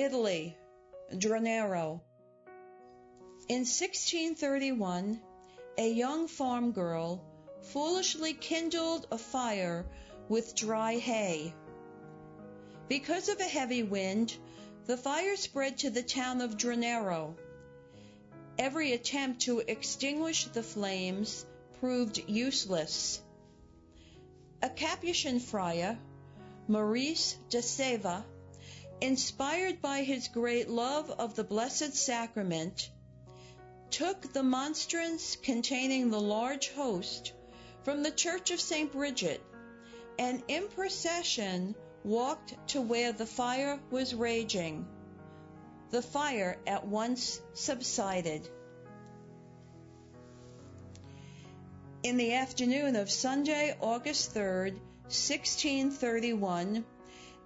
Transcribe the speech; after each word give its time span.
Italy, 0.00 0.56
Dronero. 1.12 2.00
In 3.48 3.66
1631, 3.66 5.20
a 5.76 5.92
young 5.92 6.26
farm 6.26 6.72
girl 6.72 7.22
foolishly 7.60 8.32
kindled 8.32 9.06
a 9.10 9.18
fire 9.18 9.84
with 10.26 10.54
dry 10.54 10.96
hay. 10.96 11.52
Because 12.88 13.28
of 13.28 13.40
a 13.40 13.44
heavy 13.58 13.82
wind, 13.82 14.34
the 14.86 14.96
fire 14.96 15.36
spread 15.36 15.76
to 15.80 15.90
the 15.90 16.02
town 16.02 16.40
of 16.40 16.56
Dronero. 16.56 17.34
Every 18.58 18.94
attempt 18.94 19.42
to 19.42 19.58
extinguish 19.58 20.46
the 20.46 20.62
flames 20.62 21.44
proved 21.78 22.26
useless. 22.26 23.20
A 24.62 24.70
Capuchin 24.70 25.40
friar, 25.40 25.98
Maurice 26.68 27.36
de 27.50 27.60
Ceva, 27.60 28.24
inspired 29.00 29.80
by 29.80 30.02
his 30.02 30.28
great 30.28 30.68
love 30.68 31.10
of 31.10 31.34
the 31.34 31.44
Blessed 31.44 31.94
Sacrament, 31.94 32.90
took 33.90 34.32
the 34.32 34.42
monstrance 34.42 35.36
containing 35.36 36.10
the 36.10 36.20
large 36.20 36.70
host 36.70 37.32
from 37.82 38.02
the 38.02 38.10
Church 38.10 38.50
of 38.50 38.60
St. 38.60 38.92
Brigid 38.92 39.40
and 40.18 40.42
in 40.48 40.68
procession 40.68 41.74
walked 42.04 42.54
to 42.68 42.80
where 42.80 43.12
the 43.12 43.26
fire 43.26 43.80
was 43.90 44.14
raging. 44.14 44.86
The 45.90 46.02
fire 46.02 46.58
at 46.66 46.86
once 46.86 47.40
subsided. 47.54 48.48
In 52.02 52.16
the 52.16 52.34
afternoon 52.34 52.96
of 52.96 53.10
Sunday, 53.10 53.76
August 53.80 54.34
3rd, 54.34 54.72
1631, 55.04 56.84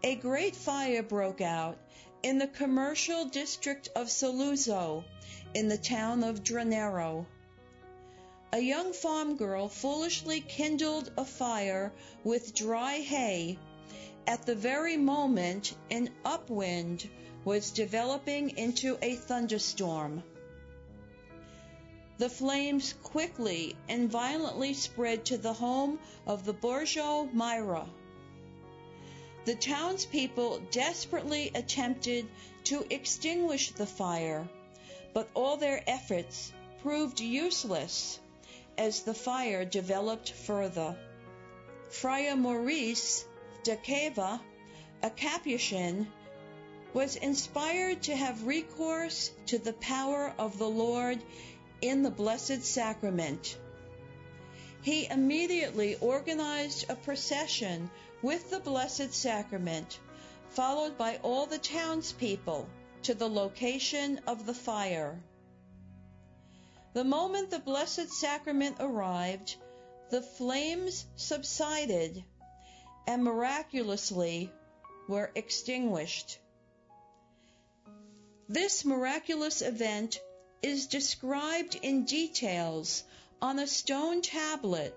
a 0.04 0.16
great 0.16 0.54
fire 0.54 1.02
broke 1.02 1.40
out 1.40 1.78
in 2.22 2.36
the 2.36 2.46
commercial 2.46 3.24
district 3.24 3.88
of 3.96 4.10
Saluzzo 4.10 5.02
in 5.54 5.66
the 5.66 5.78
town 5.78 6.22
of 6.22 6.44
Dronero. 6.44 7.24
A 8.52 8.58
young 8.58 8.92
farm 8.92 9.36
girl 9.36 9.66
foolishly 9.66 10.42
kindled 10.42 11.11
a 11.16 11.24
fire 11.24 11.91
with 12.22 12.55
dry 12.55 12.98
hay 12.98 13.58
at 14.27 14.44
the 14.44 14.55
very 14.55 14.98
moment 14.98 15.74
an 15.91 16.11
upwind 16.22 17.08
was 17.46 17.70
developing 17.70 18.58
into 18.58 18.98
a 19.00 19.16
thunderstorm. 19.16 20.22
The 22.18 22.28
flames 22.28 22.92
quickly 23.02 23.74
and 23.89 24.11
violently 24.11 24.74
spread 24.74 25.24
to 25.27 25.39
the 25.39 25.55
home 25.55 25.98
of 26.27 26.44
the 26.44 26.52
Borgo 26.52 27.24
Mira. 27.33 27.89
The 29.45 29.55
townspeople 29.55 30.61
desperately 30.70 31.50
attempted 31.55 32.27
to 32.64 32.87
extinguish 32.89 33.73
the 33.73 33.86
fire, 33.86 34.48
but 35.12 35.28
all 35.34 35.59
their 35.59 35.83
efforts 35.86 36.53
proved 36.83 37.20
useless 37.20 38.19
as 38.78 39.03
the 39.03 39.12
fire 39.12 39.64
developed 39.67 40.33
further. 40.33 40.97
Friar 41.91 42.36
Maurice 42.36 43.27
de 43.62 43.77
Ceva, 43.77 44.41
a 45.03 45.11
Capuchin, 45.11 46.11
was 46.95 47.17
inspired 47.17 48.03
to 48.05 48.17
have 48.17 48.47
recourse 48.47 49.31
to 49.47 49.58
the 49.58 49.75
power 49.75 50.33
of 50.39 50.58
the 50.58 50.70
Lord 50.70 51.23
in 51.83 52.03
the 52.03 52.11
Blessed 52.11 52.64
Sacrament 52.64 53.58
he 54.84 55.06
immediately 55.06 55.97
organized 55.97 56.84
a 56.91 56.95
procession 56.95 57.91
with 58.25 58.48
the 58.48 58.61
Blessed 58.61 59.12
Sacrament, 59.12 60.00
followed 60.48 60.97
by 60.97 61.19
all 61.22 61.44
the 61.44 61.58
townspeople, 61.58 62.67
to 63.03 63.12
the 63.12 63.28
location 63.28 64.19
of 64.27 64.47
the 64.47 64.55
fire. 64.55 65.22
The 66.95 67.05
moment 67.05 67.50
the 67.50 67.58
Blessed 67.58 68.08
Sacrament 68.11 68.78
arrived, 68.80 69.56
the 70.08 70.22
flames 70.22 71.05
subsided 71.17 72.24
and 73.07 73.23
miraculously 73.23 74.51
were 75.06 75.30
extinguished. 75.35 76.39
This 78.48 78.86
miraculous 78.86 79.61
event 79.61 80.18
is 80.62 80.86
described 80.86 81.79
in 81.83 82.06
details 82.06 83.05
on 83.42 83.58
a 83.58 83.67
stone 83.67 84.23
tablet 84.23 84.96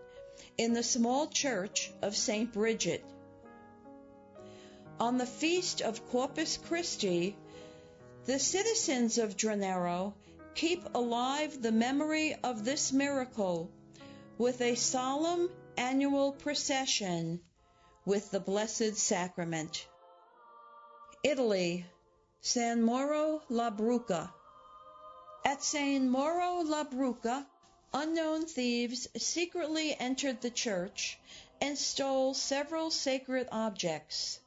in 0.57 0.71
the 0.71 0.83
small 0.83 1.27
church 1.27 1.91
of 2.01 2.15
St. 2.15 2.53
Brigid. 2.53 3.03
On 4.99 5.19
the 5.19 5.27
feast 5.27 5.81
of 5.81 6.09
Corpus 6.09 6.57
Christi, 6.57 7.35
the 8.25 8.39
citizens 8.39 9.19
of 9.19 9.37
Dronero 9.37 10.15
keep 10.55 10.83
alive 10.95 11.61
the 11.61 11.71
memory 11.71 12.35
of 12.43 12.65
this 12.65 12.91
miracle 12.91 13.69
with 14.39 14.59
a 14.59 14.73
solemn 14.73 15.51
annual 15.77 16.31
procession 16.31 17.39
with 18.05 18.31
the 18.31 18.39
Blessed 18.39 18.95
Sacrament. 18.95 19.87
Italy, 21.23 21.85
San 22.41 22.81
Mauro 22.81 23.43
la 23.49 23.69
Bruca. 23.69 24.33
At 25.45 25.63
San 25.63 26.09
Mauro 26.09 26.61
la 26.61 26.85
Bruca, 26.85 27.45
unknown 27.93 28.47
thieves 28.47 29.07
secretly 29.15 29.95
entered 29.99 30.41
the 30.41 30.49
church 30.49 31.19
and 31.61 31.77
stole 31.77 32.33
several 32.33 32.89
sacred 32.89 33.47
objects. 33.51 34.39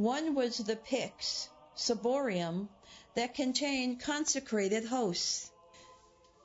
One 0.00 0.34
was 0.34 0.56
the 0.56 0.76
pyx, 0.76 1.46
ciborium, 1.76 2.70
that 3.16 3.34
contained 3.34 4.00
consecrated 4.00 4.86
hosts. 4.86 5.50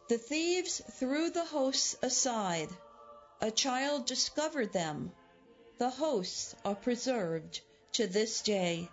The 0.09 0.17
thieves 0.17 0.81
threw 0.99 1.29
the 1.29 1.45
hosts 1.45 1.95
aside. 2.01 2.67
A 3.39 3.51
child 3.51 4.07
discovered 4.07 4.73
them. 4.73 5.09
The 5.77 5.89
hosts 5.89 6.53
are 6.65 6.75
preserved 6.75 7.61
to 7.93 8.07
this 8.07 8.41
day. 8.41 8.89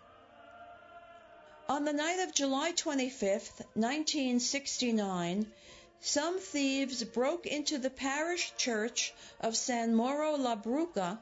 On 1.68 1.84
the 1.84 1.92
night 1.92 2.20
of 2.20 2.32
July 2.32 2.70
25, 2.70 3.32
1969, 3.74 5.52
some 6.00 6.38
thieves 6.38 7.02
broke 7.02 7.46
into 7.48 7.78
the 7.78 7.90
parish 7.90 8.54
church 8.56 9.12
of 9.40 9.56
San 9.56 9.92
Mauro 9.92 10.36
la 10.36 10.54
Bruca 10.54 11.18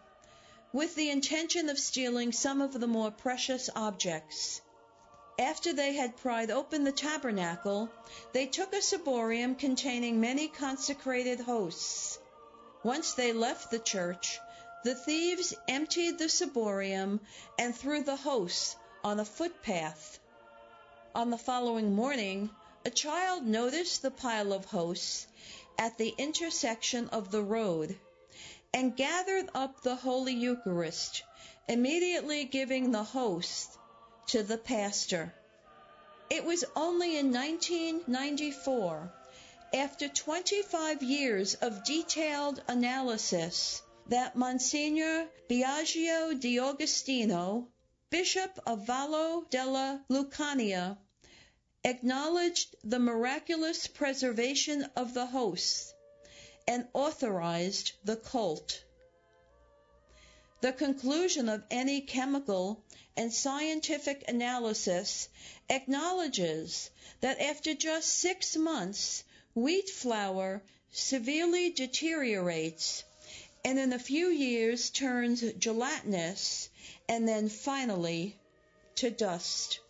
with 0.73 0.95
the 0.95 1.11
intention 1.11 1.69
of 1.69 1.79
stealing 1.79 2.33
some 2.33 2.61
of 2.61 2.79
the 2.79 2.87
more 2.87 3.11
precious 3.11 3.69
objects. 3.75 4.61
After 5.39 5.73
they 5.73 5.95
had 5.95 6.17
pried 6.19 6.51
open 6.51 6.85
the 6.85 6.93
tabernacle, 6.93 7.91
they 8.33 8.47
took 8.47 8.73
a 8.73 8.83
ciborium 8.83 9.57
containing 9.57 10.21
many 10.21 10.49
consecrated 10.49 11.41
hosts. 11.41 12.19
Once 12.85 13.15
they 13.15 13.33
left 13.33 13.71
the 13.71 13.79
church, 13.79 14.39
the 14.85 14.95
thieves 14.95 15.55
emptied 15.67 16.19
the 16.19 16.29
ciborium 16.29 17.21
and 17.59 17.75
threw 17.75 18.03
the 18.03 18.17
hosts 18.17 18.77
on 19.03 19.19
a 19.19 19.25
footpath. 19.25 20.19
On 21.15 21.31
the 21.31 21.39
following 21.39 21.95
morning, 21.95 22.51
a 22.85 22.91
child 22.91 23.45
noticed 23.45 24.03
the 24.03 24.11
pile 24.11 24.53
of 24.53 24.67
hosts 24.67 25.27
at 25.79 25.99
the 25.99 26.15
intersection 26.17 27.09
of 27.09 27.31
the 27.31 27.43
road 27.43 27.99
and 28.73 28.97
gathered 28.97 29.49
up 29.55 29.83
the 29.83 29.97
Holy 29.97 30.35
Eucharist, 30.35 31.23
immediately 31.69 32.45
giving 32.45 32.91
the 32.91 33.03
host 33.03 33.77
to 34.27 34.43
the 34.43 34.59
pastor. 34.59 35.35
It 36.31 36.45
was 36.45 36.65
only 36.77 37.17
in 37.17 37.33
1994, 37.33 39.13
after 39.75 40.09
25 40.09 41.03
years 41.03 41.55
of 41.55 41.85
detailed 41.85 42.63
analysis, 42.69 43.83
that 44.07 44.37
Monsignor 44.37 45.29
Biagio 45.49 46.33
D'Agostino, 46.35 47.69
Bishop 48.11 48.59
of 48.67 48.87
Vallo 48.87 49.45
della 49.51 50.05
Lucania, 50.09 50.97
acknowledged 51.85 52.77
the 52.85 52.99
miraculous 52.99 53.87
preservation 53.87 54.85
of 54.97 55.15
the 55.15 55.27
hosts, 55.27 55.95
and 56.67 56.87
authorized 56.93 57.93
the 58.05 58.17
cult. 58.17 58.85
The 60.61 60.73
conclusion 60.73 61.49
of 61.49 61.65
any 61.71 62.03
chemical 62.03 62.85
and 63.17 63.33
scientific 63.33 64.25
analysis 64.29 65.29
acknowledges 65.69 66.91
that 67.21 67.41
after 67.41 67.75
just 67.75 68.09
six 68.09 68.57
months, 68.57 69.25
wheat 69.55 69.89
flour 69.89 70.63
severely 70.93 71.71
deteriorates 71.71 73.05
and 73.65 73.79
in 73.79 73.93
a 73.93 73.99
few 73.99 74.29
years 74.29 74.91
turns 74.91 75.43
gelatinous 75.59 76.69
and 77.09 77.29
then 77.29 77.49
finally 77.49 78.37
to 78.97 79.11
dust. 79.11 79.81